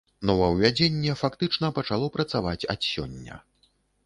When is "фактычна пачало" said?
1.21-2.09